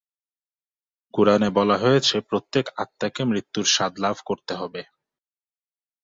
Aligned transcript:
কুরআনে 1.13 1.49
বলা 1.57 1.75
হয়েছে 1.77 2.15
প্রত্যেক 2.29 2.65
আত্মাকে 2.77 3.21
মৃত্যুর 3.25 3.65
স্বাদ 3.65 3.93
লাভ 3.99 4.17
করতে 4.25 4.53
হবে। 4.55 4.81